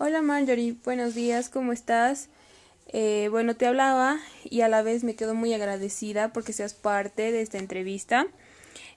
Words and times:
Hola 0.00 0.22
Marjorie, 0.22 0.76
buenos 0.84 1.16
días, 1.16 1.48
¿cómo 1.48 1.72
estás? 1.72 2.28
Eh, 2.86 3.26
bueno, 3.32 3.56
te 3.56 3.66
hablaba 3.66 4.20
y 4.44 4.60
a 4.60 4.68
la 4.68 4.82
vez 4.82 5.02
me 5.02 5.16
quedo 5.16 5.34
muy 5.34 5.52
agradecida 5.52 6.32
porque 6.32 6.52
seas 6.52 6.72
parte 6.72 7.32
de 7.32 7.42
esta 7.42 7.58
entrevista 7.58 8.28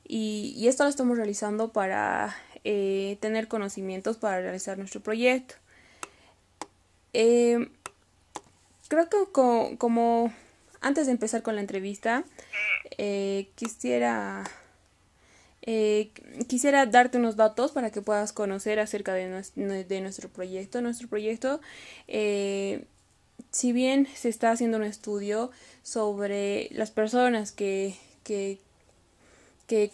y, 0.07 0.67
esto 0.67 0.83
lo 0.83 0.91
estamos 0.91 1.17
realizando 1.17 1.73
para 1.73 2.35
eh, 2.65 3.17
tener 3.19 3.47
conocimientos 3.47 4.17
para 4.17 4.41
realizar 4.41 4.77
nuestro 4.77 5.01
proyecto. 5.01 5.55
Eh, 7.13 7.67
creo 8.87 9.09
que 9.09 9.31
como, 9.31 10.31
antes 10.81 11.07
de 11.07 11.13
empezar 11.13 11.41
con 11.41 11.55
la 11.55 11.61
entrevista, 11.61 12.25
quisiera 13.55 14.43
quisiera 15.61 16.85
darte 16.85 17.17
unos 17.17 17.35
datos 17.35 17.71
para 17.71 17.91
que 17.91 18.01
puedas 18.01 18.33
conocer 18.33 18.79
acerca 18.79 19.13
de, 19.13 19.27
nuestro 20.01 20.29
proyecto. 20.29 20.81
Nuestro 20.81 21.07
proyecto 21.07 21.61
si 23.51 23.73
bien 23.73 24.07
se 24.13 24.29
está 24.29 24.51
haciendo 24.51 24.77
un 24.77 24.83
estudio 24.83 25.51
sobre 25.83 26.69
las 26.71 26.91
personas 26.91 27.51
que, 27.51 27.95
que, 28.23 28.59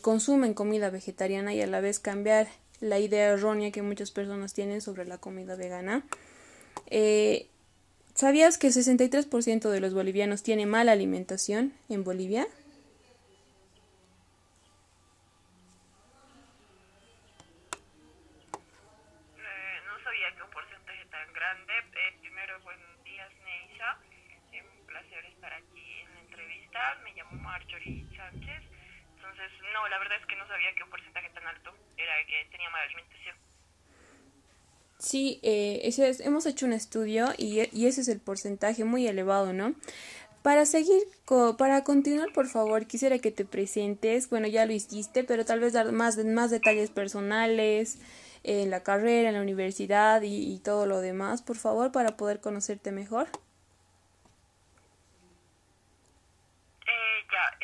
consumen 0.01 0.55
comida 0.55 0.89
vegetariana 0.89 1.53
y 1.53 1.61
a 1.61 1.67
la 1.67 1.81
vez 1.81 1.99
cambiar 1.99 2.47
la 2.79 2.97
idea 2.97 3.27
errónea 3.29 3.71
que 3.71 3.83
muchas 3.83 4.09
personas 4.09 4.53
tienen 4.53 4.81
sobre 4.81 5.05
la 5.05 5.19
comida 5.19 5.55
vegana, 5.55 6.03
eh, 6.87 7.47
¿sabías 8.15 8.57
que 8.57 8.67
el 8.67 8.73
63% 8.73 9.69
de 9.69 9.79
los 9.79 9.93
bolivianos 9.93 10.41
tiene 10.41 10.65
mala 10.65 10.93
alimentación 10.93 11.73
en 11.89 12.03
Bolivia? 12.03 12.47
me 27.03 27.11
llamo 27.13 27.41
Marjorie 27.41 28.05
Sánchez. 28.15 28.63
Entonces, 29.15 29.51
no, 29.73 29.87
la 29.89 29.99
verdad 29.99 30.17
es 30.19 30.25
que 30.27 30.35
no 30.47 30.53
sabía 30.53 30.73
que 30.75 30.83
un 30.83 30.89
porcentaje 30.89 31.29
tan 31.29 31.45
alto 31.45 31.73
era 31.97 32.13
que 32.25 32.47
tenía 32.51 32.69
mala 32.69 32.85
alimentación. 32.85 33.35
Sí, 34.99 35.39
eh, 35.43 35.81
ese 35.83 36.09
es, 36.09 36.19
hemos 36.21 36.45
hecho 36.45 36.65
un 36.65 36.73
estudio 36.73 37.27
y, 37.37 37.61
y, 37.71 37.87
ese 37.87 38.01
es 38.01 38.07
el 38.07 38.19
porcentaje 38.19 38.83
muy 38.83 39.07
elevado, 39.07 39.53
¿no? 39.53 39.75
Para 40.41 40.65
seguir, 40.65 41.03
para 41.57 41.83
continuar, 41.83 42.31
por 42.33 42.47
favor, 42.47 42.87
quisiera 42.87 43.19
que 43.19 43.31
te 43.31 43.45
presentes. 43.45 44.29
Bueno, 44.29 44.47
ya 44.47 44.65
lo 44.65 44.71
hiciste, 44.71 45.23
pero 45.23 45.45
tal 45.45 45.59
vez 45.59 45.73
dar 45.73 45.91
más, 45.91 46.17
más 46.17 46.51
detalles 46.51 46.89
personales 46.89 47.99
en 48.43 48.69
la 48.69 48.81
carrera, 48.81 49.29
en 49.29 49.35
la 49.35 49.41
universidad 49.41 50.21
y, 50.21 50.53
y 50.53 50.59
todo 50.59 50.85
lo 50.85 51.01
demás, 51.01 51.41
por 51.41 51.57
favor, 51.57 51.91
para 51.91 52.15
poder 52.15 52.39
conocerte 52.39 52.91
mejor. 52.91 53.27
años. 57.37 57.56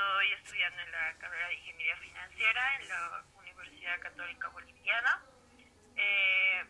Estoy 0.00 0.32
estudiando 0.32 0.80
en 0.80 0.92
la 0.92 1.14
carrera 1.18 1.48
de 1.48 1.54
Ingeniería 1.56 1.96
Financiera 1.98 2.62
en 2.80 2.88
la 2.88 3.24
Universidad 3.36 4.00
Católica 4.00 4.48
Boliviana. 4.48 5.22
Eh, 5.94 6.64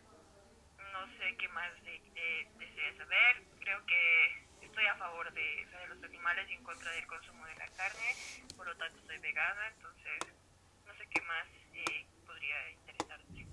no 0.93 1.07
sé 1.15 1.37
qué 1.39 1.49
más 1.51 1.71
de, 1.85 2.03
desea 2.59 2.97
saber. 2.99 3.45
Creo 3.61 3.87
que 3.87 4.67
estoy 4.67 4.85
a 4.85 4.97
favor 4.97 5.33
de, 5.33 5.67
los 5.89 6.03
animales 6.03 6.51
y 6.51 6.55
en 6.55 6.65
contra 6.65 6.91
del 6.91 7.07
consumo 7.07 7.47
de 7.47 7.55
la 7.55 7.69
carne. 7.69 8.17
Por 8.57 8.67
lo 8.67 8.77
tanto, 8.77 8.99
soy 9.07 9.19
vegana. 9.19 9.69
Entonces, 9.77 10.35
no 10.85 10.93
sé 10.99 11.07
qué 11.15 11.23
más 11.23 11.47
eh, 11.75 12.07
podría 12.27 12.71
interesarte. 12.71 13.47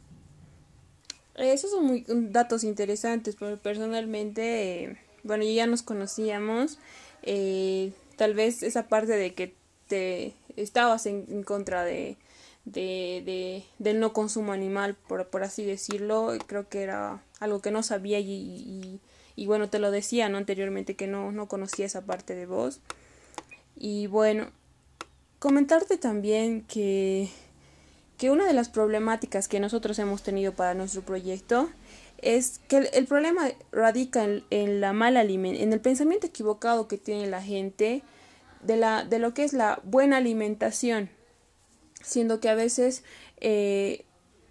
Esos 1.36 1.70
son 1.70 1.86
muy, 1.86 2.04
datos 2.08 2.64
interesantes, 2.64 3.36
pero 3.36 3.62
personalmente, 3.62 4.86
eh, 4.86 4.98
bueno, 5.22 5.44
ya 5.44 5.68
nos 5.68 5.84
conocíamos. 5.84 6.80
Eh, 7.22 7.94
tal 8.18 8.34
vez 8.34 8.64
esa 8.64 8.88
parte 8.88 9.14
de 9.14 9.36
que 9.36 9.57
estabas 10.56 11.06
en, 11.06 11.44
contra 11.44 11.84
de, 11.84 12.18
de, 12.66 13.64
del 13.80 14.00
no 14.00 14.14
consumo 14.14 14.54
animal, 14.54 14.96
por, 14.96 15.28
por, 15.28 15.44
así 15.44 15.64
decirlo, 15.66 16.34
creo 16.48 16.68
que 16.68 16.84
era 16.84 17.22
algo 17.40 17.62
que 17.62 17.72
no 17.72 17.84
sabía 17.84 18.20
y, 18.20 19.00
y, 19.36 19.46
bueno, 19.46 19.70
te 19.70 19.80
lo 19.80 19.92
decía 19.92 20.30
¿no? 20.30 20.38
anteriormente 20.38 20.96
que 20.96 21.08
no, 21.08 21.32
no 21.32 21.48
conocía 21.48 21.86
esa 21.86 22.06
parte 22.06 22.36
de 22.36 22.46
vos. 22.46 22.80
Y 23.76 24.08
bueno, 24.08 24.48
comentarte 25.40 25.98
también 25.98 26.62
que, 26.64 27.30
que 28.18 28.32
una 28.32 28.48
de 28.48 28.54
las 28.54 28.70
problemáticas 28.70 29.48
que 29.48 29.60
nosotros 29.60 30.00
hemos 30.00 30.24
tenido 30.24 30.54
para 30.54 30.74
nuestro 30.74 31.04
proyecto 31.04 31.70
es 32.20 32.60
que 32.68 32.78
el, 32.78 33.06
problema 33.06 33.50
radica 33.72 34.24
en, 34.24 34.44
en 34.50 34.82
la 34.82 34.94
mala 34.94 35.22
en 35.22 35.74
el 35.74 35.80
pensamiento 35.80 36.26
equivocado 36.26 36.88
que 36.88 36.98
tiene 36.98 37.28
la 37.28 37.44
gente 37.44 38.02
de, 38.62 38.78
la, 38.78 39.04
de 39.04 39.20
lo 39.20 39.34
que 39.34 39.44
es 39.44 39.54
la 39.54 39.80
buena 39.84 40.18
alimentación, 40.18 41.10
siendo 42.02 42.40
que 42.40 42.50
a 42.50 42.56
veces 42.56 43.04
eh, 43.40 44.06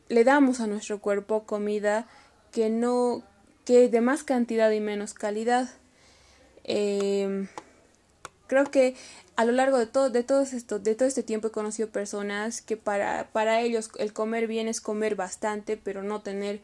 le 0.08 0.24
damos 0.24 0.60
a 0.60 0.66
nuestro 0.66 1.00
cuerpo 1.00 1.44
comida 1.44 2.06
que 2.52 2.70
no, 2.70 3.22
que 3.64 3.88
de 3.88 4.00
más 4.00 4.24
cantidad 4.24 4.70
y 4.70 4.80
menos 4.80 5.14
calidad. 5.14 5.68
Em, 6.64 7.48
creo 8.46 8.64
que 8.70 8.94
a 9.36 9.44
lo 9.44 9.52
largo 9.52 9.78
de 9.78 9.86
todo, 9.86 10.10
de 10.10 10.22
todo 10.22 10.42
esto, 10.42 10.78
de 10.78 10.94
todo 10.94 11.06
este 11.06 11.22
tiempo 11.22 11.48
he 11.48 11.50
conocido 11.50 11.90
personas 11.90 12.62
que 12.62 12.76
para, 12.76 13.28
para 13.32 13.60
ellos 13.60 13.90
el 13.98 14.12
comer 14.12 14.46
bien 14.46 14.68
es 14.68 14.80
comer 14.80 15.14
bastante, 15.16 15.76
pero 15.76 16.02
no 16.02 16.22
tener 16.22 16.60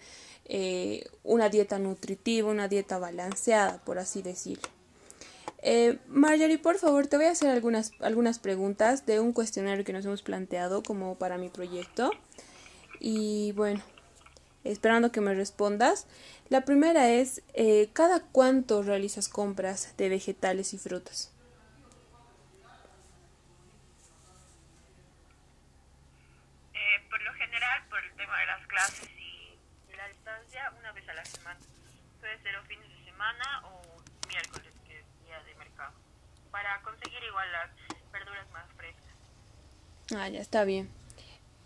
eh, 0.47 1.05
una 1.23 1.49
dieta 1.49 1.79
nutritiva, 1.79 2.51
una 2.51 2.69
dieta 2.69 2.99
balanceada, 2.99 3.79
por 3.85 3.99
así 3.99 4.23
decirlo. 4.23 4.69
Eh, 5.63 5.99
Marjorie, 6.09 6.59
por 6.59 6.77
favor, 6.79 7.07
te 7.07 7.17
voy 7.17 7.27
a 7.27 7.31
hacer 7.31 7.51
algunas, 7.51 7.93
algunas 8.01 8.41
preguntas 8.41 9.07
de 9.07 9.21
un 9.21 9.33
cuestionario 9.33 9.85
que 9.85 9.93
nos 9.93 10.05
hemos 10.05 10.23
planteado 10.23 10.83
como 10.83 11.17
para 11.17 11.39
mi 11.39 11.49
proyecto. 11.49 12.11
Y 12.99 13.53
bueno, 13.53 13.81
esperando 14.65 15.13
que 15.13 15.21
me 15.21 15.35
respondas. 15.35 16.07
La 16.49 16.65
primera 16.65 17.09
es, 17.11 17.43
eh, 17.55 17.91
¿cada 17.93 18.21
cuánto 18.21 18.83
realizas 18.83 19.29
compras 19.29 19.97
de 19.97 20.09
vegetales 20.09 20.75
y 20.75 20.79
frutas? 20.79 21.33
Ah, 40.15 40.29
ya 40.29 40.41
está 40.41 40.65
bien. 40.65 40.91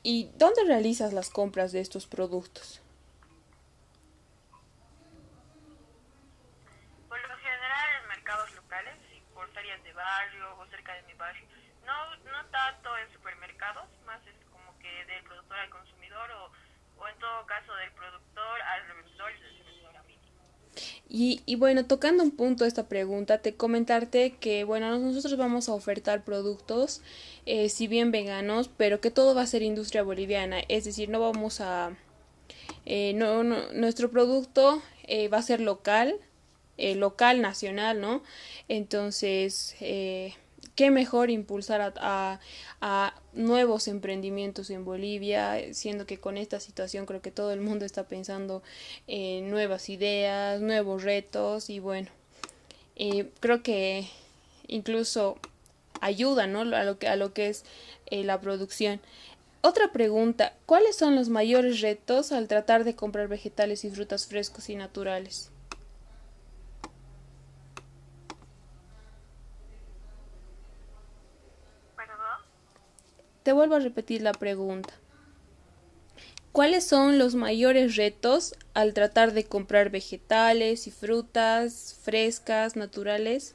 ¿Y 0.03 0.31
dónde 0.37 0.63
realizas 0.65 1.13
las 1.13 1.31
compras 1.31 1.73
de 1.73 1.81
estos 1.81 2.07
productos? 2.07 2.81
Por 7.09 7.21
lo 7.21 7.37
general 7.39 8.03
en 8.03 8.09
mercados 8.09 8.55
locales, 8.55 8.95
por 9.35 9.51
ferias 9.53 9.83
de 9.83 9.93
barrio 9.93 10.57
o 10.59 10.67
cerca 10.69 10.95
de 10.95 11.03
mi 11.03 11.15
barrio. 11.15 11.45
No, 11.85 12.17
no 12.31 12.47
tanto 12.47 12.97
en 12.99 13.13
supermercados, 13.13 13.89
más 14.05 14.25
es 14.27 14.37
como 14.53 14.79
que 14.79 15.05
del 15.07 15.25
productor 15.25 15.59
al 15.59 15.71
consumidor 15.71 16.31
o, 16.31 16.53
o 17.03 17.09
en 17.09 17.19
todo 17.19 17.47
caso 17.47 17.75
del 17.75 17.91
productor 17.93 18.16
y, 21.09 21.43
y, 21.47 21.55
bueno, 21.55 21.87
tocando 21.87 22.23
un 22.25 22.33
punto 22.33 22.65
esta 22.65 22.89
pregunta, 22.89 23.39
te 23.39 23.55
comentarte 23.55 24.33
que, 24.41 24.65
bueno, 24.65 24.99
nosotros 24.99 25.37
vamos 25.37 25.69
a 25.69 25.75
ofertar 25.75 26.25
productos, 26.25 27.01
eh, 27.47 27.69
si 27.69 27.87
bien 27.87 28.11
veganos, 28.11 28.69
pero 28.77 29.01
que 29.01 29.11
todo 29.11 29.35
va 29.35 29.43
a 29.43 29.47
ser 29.47 29.63
industria 29.63 30.03
boliviana, 30.03 30.61
es 30.69 30.85
decir, 30.85 31.09
no 31.09 31.21
vamos 31.21 31.61
a... 31.61 31.97
Eh, 32.85 33.13
no, 33.15 33.43
nuestro 33.45 34.11
producto 34.11 34.83
eh, 35.05 35.29
va 35.29 35.39
a 35.39 35.43
ser 35.43 35.61
local, 35.61 36.17
local, 36.79 37.41
nacional, 37.41 38.01
¿no? 38.01 38.23
Entonces, 38.69 39.77
qué 40.77 40.91
mejor 40.91 41.31
impulsar 41.31 41.95
a, 41.97 42.41
nuevos 43.33 43.89
emprendimientos 43.89 44.71
en 44.71 44.85
Bolivia, 44.85 45.75
siendo 45.75 46.07
que 46.07 46.19
con 46.19 46.39
esta 46.39 46.61
situación 46.61 47.05
creo 47.05 47.21
que 47.21 47.31
todo 47.31 47.53
el 47.53 47.61
mundo 47.61 47.85
está 47.85 48.05
pensando 48.05 48.63
en 49.07 49.51
nuevas 49.51 49.89
ideas, 49.89 50.61
nuevos 50.61 51.03
retos 51.03 51.69
y 51.69 51.81
bueno, 51.81 52.09
eh, 52.95 53.31
creo 53.41 53.63
que 53.63 54.09
incluso 54.69 55.39
ayuda 56.01 56.47
¿no? 56.47 56.61
a, 56.61 56.85
lo 56.85 56.99
que, 56.99 57.09
a 57.09 57.17
lo 57.17 57.33
que 57.33 57.49
es 57.49 57.65
eh, 58.07 58.25
la 58.25 58.41
producción. 58.41 59.01
Otra 59.63 59.93
pregunta, 59.93 60.55
¿cuáles 60.65 60.97
son 60.97 61.17
los 61.17 61.29
mayores 61.29 61.81
retos 61.81 62.33
al 62.33 62.49
tratar 62.49 62.85
de 62.85 62.95
comprar 62.95 63.29
vegetales 63.29 63.85
y 63.85 63.91
frutas 63.91 64.27
frescos 64.27 64.69
y 64.69 64.77
naturales? 64.77 65.51
Te 73.47 73.53
vuelvo 73.53 73.77
a 73.77 73.79
repetir 73.79 74.23
la 74.23 74.33
pregunta. 74.33 74.93
¿Cuáles 76.51 76.85
son 76.85 77.17
los 77.17 77.37
mayores 77.37 77.95
retos 77.95 78.57
al 78.75 78.93
tratar 78.93 79.35
de 79.35 79.45
comprar 79.45 79.91
vegetales 79.91 80.89
y 80.89 80.91
frutas 80.91 81.97
frescas, 82.03 82.75
naturales? 82.75 83.55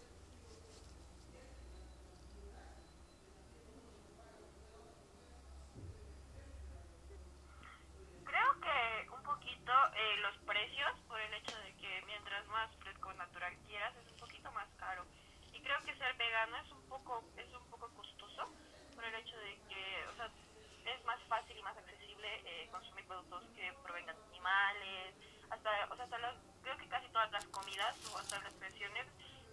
Que 23.56 23.74
provengan 23.84 24.16
de 24.16 24.24
animales, 24.30 25.16
hasta, 25.50 25.70
o 25.92 25.96
sea, 25.96 26.06
hasta 26.06 26.18
creo 26.62 26.78
que 26.78 26.88
casi 26.88 27.08
todas 27.10 27.32
las 27.32 27.46
comidas 27.46 27.96
o 28.12 28.18
hasta 28.18 28.40
las 28.42 28.54
pensiones, 28.54 29.06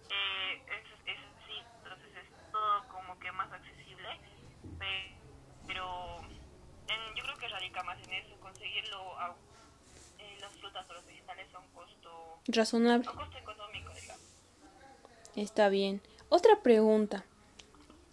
eh, 0.09 0.61
es, 0.67 0.85
es 1.05 1.19
así, 1.43 1.57
entonces 1.77 2.09
es 2.15 2.51
todo 2.51 2.87
como 2.87 3.19
que 3.19 3.31
más 3.31 3.51
accesible, 3.51 4.09
pero 5.67 6.17
en, 6.87 7.15
yo 7.15 7.23
creo 7.23 7.37
que 7.37 7.47
radica 7.47 7.83
más 7.83 8.01
en 8.07 8.13
eso, 8.13 8.39
conseguirlo 8.39 9.19
a, 9.19 9.35
eh, 10.17 10.37
las 10.41 10.53
frutas 10.57 10.89
o 10.89 10.93
los 10.93 11.05
vegetales 11.05 11.53
a 11.53 11.59
un 11.59 11.69
costo 11.71 12.39
razonable. 12.47 13.07
A 13.07 13.11
un 13.11 13.17
costo 13.17 13.37
económico, 13.37 13.93
digamos. 13.93 14.25
Está 15.35 15.69
bien. 15.69 16.01
Otra 16.29 16.61
pregunta. 16.61 17.23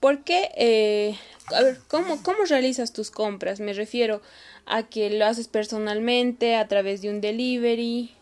¿Por 0.00 0.24
qué? 0.24 0.50
Eh, 0.56 1.18
a 1.54 1.62
ver, 1.62 1.78
¿cómo, 1.88 2.22
¿cómo 2.22 2.44
realizas 2.44 2.92
tus 2.92 3.10
compras? 3.10 3.60
Me 3.60 3.72
refiero 3.72 4.20
a 4.66 4.82
que 4.84 5.10
lo 5.10 5.26
haces 5.26 5.48
personalmente, 5.48 6.56
a 6.56 6.66
través 6.66 7.02
de 7.02 7.10
un 7.10 7.20
delivery. 7.20 8.12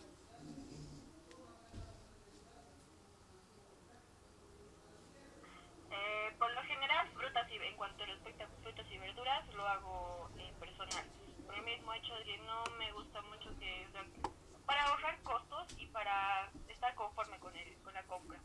Eh, 5.91 6.35
por 6.37 6.53
lo 6.53 6.61
general, 6.63 7.07
frutas 7.13 7.47
y, 7.51 7.55
en 7.55 7.75
cuanto 7.75 8.05
respecta 8.05 8.43
a 8.43 8.47
frutas 8.61 8.85
y 8.91 8.97
verduras, 8.97 9.53
lo 9.55 9.67
hago 9.67 10.29
eh, 10.37 10.53
personal. 10.59 11.05
Por 11.47 11.55
el 11.55 11.63
mismo 11.63 11.93
hecho 11.93 12.13
de 12.15 12.23
que 12.25 12.37
no 12.39 12.63
me 12.77 12.91
gusta 12.91 13.21
mucho 13.23 13.49
que... 13.59 13.87
para 14.67 14.83
ahorrar 14.83 15.19
costos 15.23 15.67
y 15.79 15.87
para 15.87 16.51
estar 16.69 16.93
conforme 16.93 17.39
con, 17.39 17.55
el, 17.55 17.73
con 17.83 17.93
la 17.93 18.03
compra. 18.03 18.39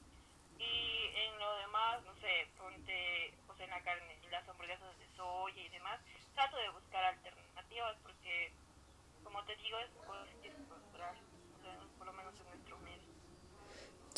Y 0.59 1.07
en 1.17 1.39
lo 1.39 1.57
demás, 1.57 2.03
no 2.05 2.15
sé, 2.21 2.49
ponte 2.57 3.35
pues, 3.47 3.61
en 3.61 3.71
la 3.71 3.81
carne, 3.83 4.21
las 4.31 4.49
hamburguesas 4.49 4.99
de 4.99 5.07
soya 5.17 5.63
y 5.63 5.69
demás, 5.69 6.01
trato 6.35 6.57
de 6.57 6.71
buscar 6.71 7.05
alternativas 7.05 7.97
porque, 8.03 8.53
como 9.25 9.43
te 9.45 9.57
digo, 9.57 9.79
es 9.79 9.91
por 11.99 12.07
lo 12.07 12.13
menos 12.13 12.35
en 12.41 12.47
nuestro 12.47 12.79
medio. 12.79 13.11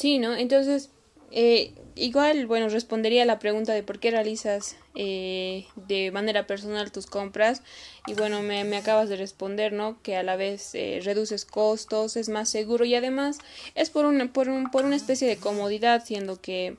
Sí, 0.02 0.19
¿no? 0.19 0.34
Entonces, 0.34 0.90
eh, 1.31 1.75
igual, 1.94 2.46
bueno, 2.49 2.69
respondería 2.69 3.22
a 3.22 3.25
la 3.25 3.38
pregunta 3.38 3.72
de 3.72 3.84
por 3.84 4.00
qué 4.00 4.10
realizas 4.10 4.75
eh, 4.96 5.66
de 5.76 6.10
manera 6.10 6.44
personal 6.49 6.90
tus 6.90 7.06
compras. 7.06 7.62
Y 8.08 8.14
bueno, 8.14 8.43
me, 8.43 8.76
acabas 8.76 9.08
de 9.08 9.14
responder, 9.14 9.72
¿no? 9.72 10.02
Que 10.02 10.16
a 10.16 10.25
la 10.25 10.34
vez 10.34 10.75
eh, 10.75 10.99
reduces 11.04 11.44
costos, 11.44 12.16
es 12.16 12.28
más 12.28 12.49
seguro 12.49 12.84
y 12.84 12.96
además 12.96 13.38
es 13.76 13.90
por 13.90 14.06
una, 14.06 14.32
por, 14.32 14.49
un, 14.49 14.72
por 14.72 14.84
una 14.84 14.96
especie 14.96 15.28
de 15.28 15.37
comodidad, 15.37 16.05
siendo 16.05 16.40
que 16.40 16.76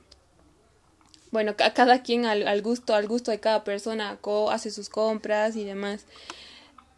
bueno, 1.30 1.54
a 1.64 1.72
cada 1.72 2.02
quien 2.02 2.26
al, 2.26 2.46
al, 2.46 2.60
gusto, 2.60 2.94
al 2.94 3.08
gusto 3.08 3.30
de 3.30 3.40
cada 3.40 3.64
persona 3.64 4.18
hace 4.50 4.70
sus 4.70 4.90
compras 4.90 5.56
y 5.56 5.64
demás. 5.64 6.04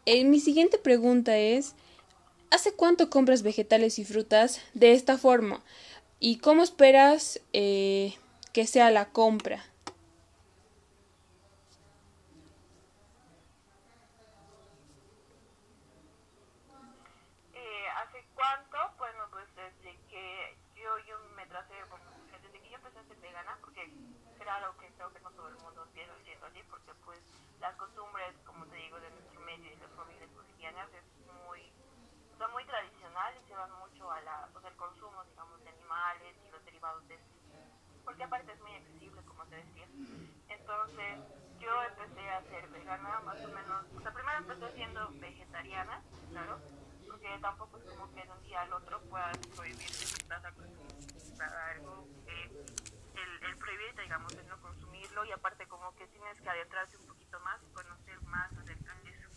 Eh, 0.05 0.25
mi 0.25 0.41
siguiente 0.41 0.77
pregunta 0.77 1.37
es, 1.37 1.73
¿hace 2.51 2.73
cuánto 2.73 3.09
compras 3.09 3.43
vegetales 3.43 3.97
y 3.97 4.03
frutas 4.03 4.59
de 4.73 4.91
esta 4.91 5.17
forma? 5.17 5.63
¿Y 6.19 6.39
cómo 6.39 6.63
esperas 6.63 7.39
eh, 7.53 8.17
que 8.53 8.65
sea 8.65 8.89
la 8.89 9.09
compra? 9.09 9.63
Eh, 17.53 17.87
¿Hace 17.97 18.25
cuánto? 18.33 18.77
Bueno, 18.97 19.25
pues 19.29 19.45
desde 19.55 19.95
que 20.09 20.57
yo, 20.75 20.97
yo 21.07 21.19
me 21.35 21.45
tracé, 21.45 21.73
desde 22.41 22.59
que 22.61 22.69
yo 22.69 22.77
empecé 22.77 22.99
a 22.99 23.03
ser 23.03 23.17
vegana, 23.17 23.57
porque 23.61 23.91
era 24.39 24.59
lo 24.61 24.75
que 24.77 24.87
creo 24.87 25.13
que 25.13 25.19
no 25.19 25.29
todo 25.31 25.49
el 25.49 25.57
mundo 25.57 25.83
empieza 25.83 26.13
haciendo 26.13 26.47
así, 26.47 26.63
porque 26.69 26.93
pues 27.05 27.19
las 27.59 27.75
costumbres, 27.75 28.33
como 28.45 28.65
te 28.65 28.77
digo, 28.77 28.99
de 28.99 29.11
nuestro 29.11 29.39
medio 29.41 29.71
y 29.71 29.75
las 29.75 29.91
familias 29.91 30.33
bolivianas 30.33 30.89
es 30.93 31.03
muy, 31.45 31.61
son 32.37 32.51
muy 32.53 32.65
tradicional 32.65 33.33
y 33.37 33.47
se 33.47 33.53
van 33.53 33.71
mucho 33.79 34.09
a 34.11 34.21
la, 34.21 34.49
pues, 34.53 34.65
al 34.65 34.75
consumo, 34.75 35.23
digamos, 35.25 35.63
de 35.63 35.69
animales 35.69 36.35
y 36.47 36.51
los 36.51 36.63
derivados 36.65 37.07
de 37.07 37.15
estos. 37.15 37.37
Porque 38.05 38.23
aparte 38.23 38.51
es 38.53 38.61
muy 38.61 38.75
accesible, 38.75 39.21
como 39.23 39.43
te 39.45 39.55
decía. 39.57 39.87
Entonces, 40.47 41.19
yo 41.59 41.83
empecé 41.83 42.29
a 42.29 42.41
ser 42.43 42.67
vegana 42.69 43.19
más 43.21 43.43
o 43.43 43.47
menos, 43.49 43.85
o 43.97 44.01
siendo 44.73 45.09
vegetariana, 45.19 46.01
claro, 46.31 46.59
porque 47.07 47.37
tampoco 47.41 47.77
es 47.77 47.83
como 47.83 48.11
que 48.13 48.23
de 48.23 48.31
un 48.31 48.43
día 48.43 48.61
al 48.61 48.73
otro 48.73 48.99
puedas 49.09 49.37
prohibir 49.55 49.89
si 49.89 50.15
estás 50.21 50.43
a 50.43 50.51
algo, 51.71 52.07
eh, 52.25 52.65
el, 53.13 53.43
el 53.43 53.57
prohibirte, 53.57 54.01
digamos, 54.01 54.33
el 54.35 54.47
no 54.47 54.59
consumirlo 54.61 55.25
y 55.25 55.31
aparte 55.31 55.67
como 55.67 55.95
que 55.95 56.07
tienes 56.07 56.41
que 56.41 56.49
adentrarse 56.49 56.97
un 56.97 57.07
poquito 57.07 57.39
más 57.41 57.61
y 57.63 57.73
conocer 57.73 58.19
más 58.23 58.51
acerca 58.57 58.93
de 58.95 59.09
eso. 59.09 59.29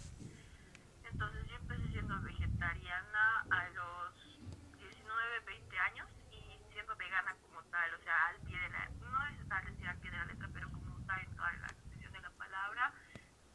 Entonces 1.04 1.46
yo 1.48 1.56
empecé 1.56 1.88
siendo 1.88 2.20
vegetariana 2.22 3.44
a 3.50 3.68
los 3.70 4.38
19, 4.78 5.40
20 5.46 5.78
años 5.78 6.08
y 6.30 6.72
siendo 6.72 6.96
vegana 6.96 7.36
como 7.42 7.62
tal, 7.64 7.94
o 7.94 7.98
sea, 7.98 8.28
al 8.28 8.36
pie 8.40 8.58
de 8.58 8.68
la, 8.70 8.88
no 8.88 9.26
es 9.28 9.48
tal 9.48 9.64
decir 9.66 9.86
al 9.86 9.98
pie 9.98 10.10
de 10.10 10.16
la 10.16 10.24
letra, 10.24 10.48
pero 10.52 10.70
como 10.70 11.04
tal 11.06 11.20
en 11.20 11.36
toda 11.36 11.52
la 11.52 11.66
expresión 11.66 12.12
de 12.12 12.20
la 12.20 12.30
palabra, 12.30 12.92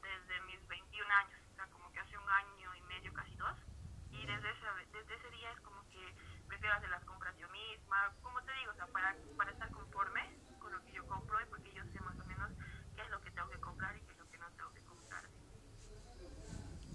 desde 0.01 0.41
mis 0.41 0.67
21 0.67 1.13
años, 1.13 1.41
o 1.51 1.56
sea, 1.56 1.65
como 1.67 1.91
que 1.91 2.00
hace 2.00 2.17
un 2.17 2.29
año 2.29 2.75
y 2.75 2.81
medio, 2.83 3.13
casi 3.13 3.35
dos, 3.35 3.57
y 4.12 4.25
desde 4.25 4.51
ese, 4.51 4.67
desde 4.91 5.15
ese 5.15 5.29
día 5.31 5.51
es 5.51 5.59
como 5.62 5.88
que 5.89 6.15
prefiero 6.47 6.75
hacer 6.75 6.89
las 6.89 7.03
compras 7.05 7.35
yo 7.38 7.50
como 8.21 8.41
te 8.43 8.51
digo, 8.59 8.71
o 8.71 8.75
sea, 8.75 8.87
para, 8.87 9.15
para 9.37 9.51
estar 9.51 9.69
conforme 9.71 10.21
con 10.59 10.71
lo 10.71 10.81
que 10.83 10.91
yo 10.93 11.05
compro 11.07 11.37
y 11.41 11.45
porque 11.49 11.71
yo 11.73 11.83
sé 11.93 11.99
más 12.01 12.19
o 12.19 12.25
menos 12.25 12.51
qué 12.95 13.01
es 13.01 13.09
lo 13.09 13.21
que 13.21 13.31
tengo 13.31 13.49
que 13.49 13.59
comprar 13.59 13.95
y 13.95 14.01
qué 14.01 14.11
es 14.11 14.17
lo 14.19 14.29
que 14.29 14.37
no 14.37 14.45
tengo 14.55 14.73
que 14.73 14.81
comprar. 14.81 15.24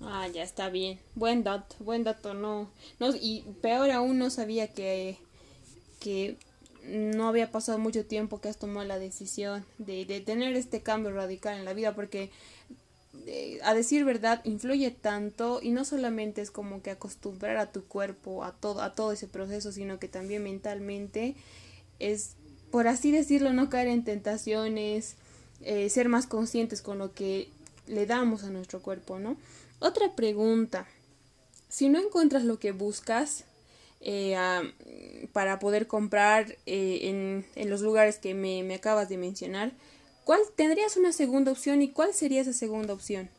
Ah, 0.02 0.29
ya 0.29 0.43
está 0.43 0.69
bien. 0.69 1.00
Buen 1.14 1.45
dato, 1.45 1.76
buen 1.81 2.05
dato, 2.05 2.35
no. 2.35 2.71
no 2.99 3.11
y 3.14 3.43
peor 3.62 3.90
aún 3.90 4.19
no 4.19 4.31
sabía 4.31 4.73
que, 4.73 5.19
que 6.00 6.38
no 6.85 7.29
había 7.29 7.50
pasado 7.50 7.79
mucho 7.79 8.07
tiempo 8.07 8.40
que 8.40 8.49
has 8.49 8.59
tomado 8.59 8.87
la 8.87 8.99
decisión 8.99 9.64
de, 9.79 10.07
de 10.07 10.21
tener 10.21 10.55
este 10.57 10.83
cambio 10.83 11.12
radical 11.12 11.59
en 11.59 11.64
la 11.64 11.75
vida, 11.75 11.95
porque 11.95 12.31
eh, 13.26 13.59
a 13.64 13.75
decir 13.75 14.05
verdad 14.05 14.40
influye 14.45 14.90
tanto 14.90 15.61
y 15.62 15.71
no 15.71 15.85
solamente 15.85 16.43
es 16.43 16.50
como 16.50 16.81
que 16.83 16.90
acostumbrar 16.90 17.57
a 17.57 17.73
tu 17.73 17.85
cuerpo 17.85 18.45
a 18.45 18.52
todo 18.52 18.83
a 18.83 18.95
todo 18.95 19.12
ese 19.12 19.26
proceso 19.26 19.73
sino 19.73 19.99
que 19.99 20.09
también 20.09 20.45
mentalmente 20.45 21.35
es 21.99 22.37
por 22.71 22.87
así 22.87 23.11
decirlo 23.11 23.52
no 23.52 23.69
caer 23.69 23.88
en 23.88 24.05
tentaciones 24.05 25.17
eh, 25.62 25.90
ser 25.90 26.09
más 26.09 26.26
conscientes 26.26 26.83
con 26.83 26.99
lo 26.99 27.12
que 27.12 27.49
le 27.87 28.07
damos 28.07 28.45
a 28.45 28.50
nuestro 28.50 28.81
cuerpo 28.81 29.19
no 29.19 29.37
otra 29.81 30.14
pregunta 30.14 30.87
si 31.69 31.88
no 31.88 32.00
encuentras 32.00 32.45
lo 32.45 32.59
que 32.59 32.73
buscas 32.73 33.45
eh, 34.02 34.35
para 35.33 35.59
poder 35.59 35.87
comprar 35.87 36.57
eh, 36.64 37.00
en, 37.02 37.47
en, 37.55 37.69
los 37.69 37.83
lugares 37.83 38.19
que 38.19 38.33
me, 38.33 38.62
me 38.62 38.75
acabas 38.75 39.11
de 39.11 39.19
mencionar 39.19 39.73
¿Cuál 40.25 40.41
tendrías 40.55 40.97
una 40.97 41.12
segunda 41.12 41.53
opción 41.53 41.83
y 41.83 41.91
cuál 41.91 42.15
sería 42.15 42.43
esa 42.43 42.53
segunda 42.53 42.95
opción? 42.95 43.31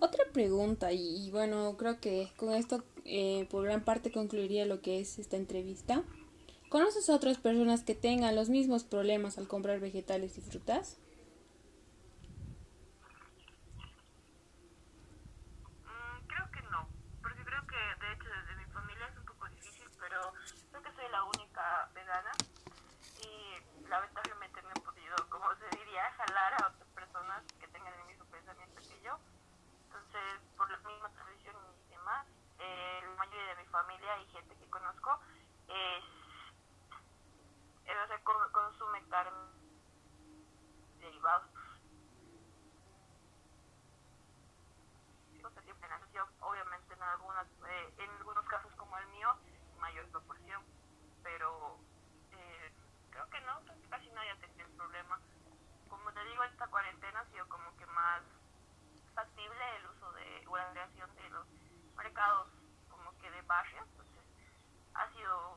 Otra 0.00 0.24
pregunta, 0.32 0.92
y, 0.92 1.26
y, 1.26 1.30
bueno, 1.30 1.76
creo 1.76 2.00
que 2.00 2.28
con 2.36 2.54
esto 2.54 2.84
eh, 3.04 3.46
por 3.50 3.64
gran 3.64 3.84
parte 3.84 4.12
concluiría 4.12 4.64
lo 4.66 4.80
que 4.80 5.00
es 5.00 5.18
esta 5.18 5.36
entrevista. 5.36 6.04
¿Conoces 6.68 7.08
a 7.08 7.16
otras 7.16 7.38
personas 7.38 7.82
que 7.82 7.94
tengan 7.94 8.36
los 8.36 8.50
mismos 8.50 8.84
problemas 8.84 9.38
al 9.38 9.48
comprar 9.48 9.80
vegetales 9.80 10.36
y 10.38 10.42
frutas? 10.42 10.98
obviamente 46.40 46.94
en, 46.94 47.02
algunas, 47.02 47.46
eh, 47.68 47.94
en 47.98 48.10
algunos 48.10 48.44
casos 48.46 48.72
como 48.76 48.96
el 48.98 49.06
mío, 49.08 49.28
mayor 49.78 50.06
proporción, 50.10 50.62
pero 51.22 51.78
eh, 52.32 52.72
creo 53.10 53.28
que 53.30 53.40
no, 53.42 53.60
casi 53.90 54.08
nadie 54.10 54.30
ha 54.30 54.40
tenido 54.40 54.66
el 54.66 54.72
problema. 54.76 55.18
Como 55.88 56.12
te 56.12 56.24
digo, 56.24 56.44
esta 56.44 56.66
cuarentena 56.68 57.20
ha 57.20 57.26
sido 57.26 57.48
como 57.48 57.76
que 57.76 57.86
más 57.86 58.22
factible 59.14 59.76
el 59.76 59.86
uso 59.86 60.12
de, 60.12 60.44
la 60.50 60.70
creación 60.72 61.14
de 61.14 61.30
los 61.30 61.46
mercados 61.96 62.48
como 62.90 63.16
que 63.18 63.30
de 63.30 63.42
barrios, 63.42 63.86
entonces 63.90 64.24
ha 64.94 65.08
sido 65.12 65.47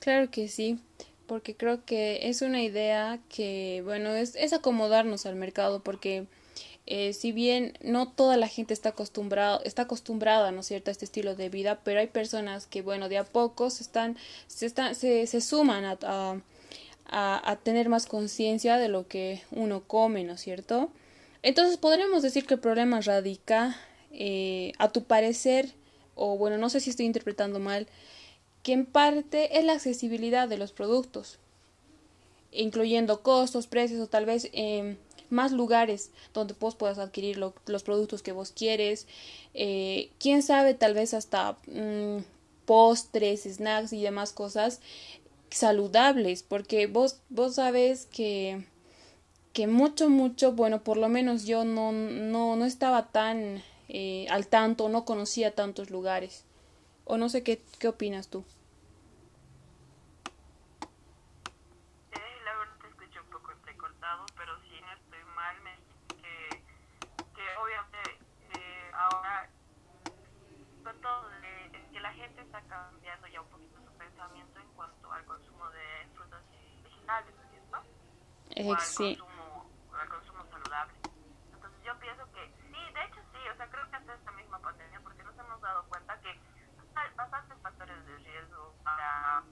Claro 0.00 0.30
que 0.30 0.48
sí, 0.48 0.78
porque 1.26 1.54
creo 1.56 1.84
que 1.84 2.28
es 2.28 2.40
una 2.42 2.62
idea 2.62 3.20
que, 3.28 3.82
bueno, 3.84 4.10
es, 4.14 4.34
es 4.36 4.52
acomodarnos 4.54 5.26
al 5.26 5.36
mercado, 5.36 5.82
porque 5.82 6.26
eh, 6.86 7.12
si 7.12 7.32
bien 7.32 7.74
no 7.82 8.10
toda 8.10 8.36
la 8.38 8.48
gente 8.48 8.72
está 8.74 8.90
acostumbrada, 8.90 9.60
está 9.64 9.82
acostumbrada, 9.82 10.52
¿no 10.52 10.60
es 10.60 10.66
cierto?, 10.66 10.90
a 10.90 10.92
este 10.92 11.04
estilo 11.04 11.36
de 11.36 11.50
vida, 11.50 11.80
pero 11.84 12.00
hay 12.00 12.06
personas 12.08 12.66
que, 12.66 12.82
bueno, 12.82 13.08
de 13.10 13.18
a 13.18 13.24
poco 13.24 13.68
se 13.70 13.82
están, 13.82 14.16
se, 14.46 14.66
están, 14.66 14.94
se, 14.94 15.26
se 15.26 15.40
suman 15.42 15.84
a, 15.84 15.98
a, 16.02 17.50
a 17.50 17.56
tener 17.56 17.88
más 17.90 18.06
conciencia 18.06 18.78
de 18.78 18.88
lo 18.88 19.06
que 19.06 19.42
uno 19.50 19.82
come, 19.86 20.24
¿no 20.24 20.34
es 20.34 20.40
cierto? 20.40 20.90
Entonces 21.42 21.76
podríamos 21.76 22.22
decir 22.22 22.46
que 22.46 22.54
el 22.54 22.60
problema 22.60 23.00
radica, 23.02 23.76
eh, 24.12 24.72
a 24.78 24.90
tu 24.90 25.04
parecer, 25.04 25.70
o 26.14 26.36
bueno, 26.38 26.58
no 26.58 26.70
sé 26.70 26.80
si 26.80 26.90
estoy 26.90 27.06
interpretando 27.06 27.58
mal, 27.60 27.86
que 28.62 28.72
en 28.72 28.86
parte 28.86 29.58
es 29.58 29.64
la 29.64 29.74
accesibilidad 29.74 30.48
de 30.48 30.58
los 30.58 30.72
productos, 30.72 31.38
incluyendo 32.52 33.22
costos, 33.22 33.66
precios 33.66 34.00
o 34.00 34.06
tal 34.06 34.26
vez 34.26 34.48
eh, 34.52 34.96
más 35.30 35.52
lugares 35.52 36.10
donde 36.34 36.54
vos 36.58 36.74
puedas 36.74 36.98
adquirir 36.98 37.38
los 37.38 37.82
productos 37.82 38.22
que 38.22 38.32
vos 38.32 38.52
quieres. 38.52 39.06
Eh, 39.54 40.10
quién 40.18 40.42
sabe, 40.42 40.74
tal 40.74 40.94
vez 40.94 41.14
hasta 41.14 41.56
mm, 41.66 42.18
postres, 42.66 43.44
snacks 43.44 43.92
y 43.92 44.02
demás 44.02 44.32
cosas 44.32 44.80
saludables, 45.50 46.42
porque 46.42 46.86
vos, 46.86 47.20
vos 47.28 47.56
sabes 47.56 48.06
que, 48.06 48.64
que 49.52 49.66
mucho, 49.66 50.08
mucho, 50.08 50.52
bueno, 50.52 50.82
por 50.82 50.96
lo 50.96 51.08
menos 51.08 51.44
yo 51.44 51.64
no, 51.64 51.92
no, 51.92 52.56
no 52.56 52.64
estaba 52.64 53.08
tan 53.08 53.62
eh, 53.88 54.26
al 54.30 54.46
tanto, 54.46 54.88
no 54.88 55.04
conocía 55.04 55.54
tantos 55.54 55.90
lugares. 55.90 56.44
O 57.12 57.18
no 57.18 57.28
sé 57.28 57.42
qué, 57.42 57.60
qué 57.80 57.88
opinas 57.88 58.28
tú. 58.28 58.44
Eh, 78.60 78.76
sí. 78.80 79.18
al 79.98 80.08
consumo 80.08 80.44
saludable. 80.50 80.92
Entonces 81.54 81.80
yo 81.82 81.98
pienso 81.98 82.30
que 82.32 82.52
sí, 82.68 82.92
de 82.92 83.04
hecho 83.04 83.20
sí, 83.32 83.38
o 83.48 83.56
sea, 83.56 83.66
creo 83.70 83.88
que 83.88 83.96
hasta 83.96 84.14
esta 84.14 84.32
misma 84.32 84.58
pandemia, 84.58 85.00
porque 85.00 85.22
nos 85.22 85.38
hemos 85.38 85.60
dado 85.62 85.84
cuenta 85.88 86.20
que 86.20 86.28
hay 86.28 87.14
bastantes 87.16 87.56
factores 87.62 88.06
de 88.06 88.18
riesgo 88.18 88.74
para, 88.84 89.42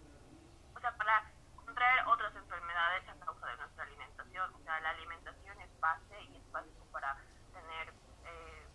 o 0.74 0.80
sea, 0.80 0.96
para 0.96 1.32
contraer 1.56 2.06
otras 2.06 2.34
enfermedades 2.36 3.08
a 3.08 3.24
causa 3.24 3.46
de 3.46 3.56
nuestra 3.56 3.84
alimentación. 3.84 4.54
O 4.54 4.58
sea, 4.64 4.80
la 4.80 4.90
alimentación 4.90 5.60
es 5.60 5.80
base 5.80 6.22
y 6.22 6.37
básico 6.52 6.84
para 6.92 7.16
tener, 7.52 7.92
eh, 8.24 8.66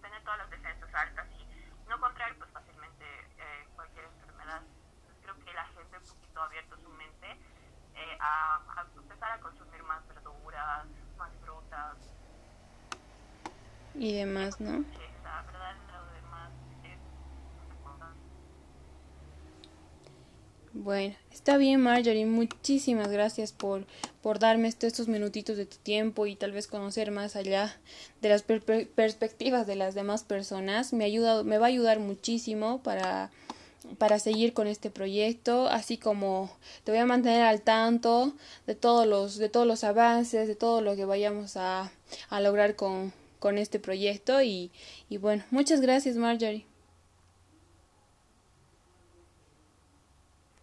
tener 0.00 0.22
todas 0.24 0.38
las 0.38 0.50
defensas 0.50 0.94
altas 0.94 1.26
y 1.38 1.88
no 1.88 1.98
contraer 2.00 2.36
pues 2.38 2.50
fácilmente 2.50 3.04
eh, 3.38 3.68
cualquier 3.74 4.04
enfermedad. 4.06 4.62
Creo 5.22 5.34
que 5.44 5.52
la 5.52 5.66
gente 5.66 5.98
un 5.98 6.06
poquito 6.06 6.42
abierto 6.42 6.76
su 6.76 6.88
mente 6.90 7.30
eh, 7.94 8.16
a, 8.20 8.56
a 8.76 8.86
a 9.34 9.40
consumir 9.40 9.82
más 9.82 10.06
verduras, 10.08 10.86
más 11.16 11.32
frutas. 11.44 11.96
Y 13.94 14.18
demás, 14.18 14.60
¿no? 14.60 14.84
Bueno, 20.88 21.14
está 21.30 21.58
bien 21.58 21.82
Marjorie, 21.82 22.24
muchísimas 22.24 23.08
gracias 23.08 23.52
por, 23.52 23.84
por 24.22 24.38
darme 24.38 24.68
estos 24.68 25.06
minutitos 25.06 25.58
de 25.58 25.66
tu 25.66 25.76
tiempo 25.76 26.24
y 26.24 26.34
tal 26.34 26.52
vez 26.52 26.66
conocer 26.66 27.10
más 27.10 27.36
allá 27.36 27.78
de 28.22 28.30
las 28.30 28.42
perspectivas 28.42 29.66
de 29.66 29.76
las 29.76 29.94
demás 29.94 30.24
personas. 30.24 30.94
Me, 30.94 31.04
ayuda, 31.04 31.42
me 31.42 31.58
va 31.58 31.66
a 31.66 31.68
ayudar 31.68 31.98
muchísimo 31.98 32.82
para 32.82 33.30
para 33.98 34.18
seguir 34.18 34.54
con 34.54 34.66
este 34.66 34.88
proyecto, 34.88 35.68
así 35.68 35.98
como 35.98 36.50
te 36.84 36.92
voy 36.92 37.00
a 37.00 37.04
mantener 37.04 37.42
al 37.42 37.60
tanto 37.60 38.32
de 38.66 38.74
todos 38.74 39.06
los, 39.06 39.36
de 39.36 39.50
todos 39.50 39.66
los 39.66 39.84
avances, 39.84 40.48
de 40.48 40.56
todo 40.56 40.80
lo 40.80 40.96
que 40.96 41.04
vayamos 41.04 41.58
a, 41.58 41.92
a 42.30 42.40
lograr 42.40 42.76
con, 42.76 43.12
con 43.40 43.58
este 43.58 43.78
proyecto 43.78 44.40
y, 44.40 44.70
y 45.10 45.18
bueno, 45.18 45.44
muchas 45.50 45.82
gracias 45.82 46.16
Marjorie. 46.16 46.64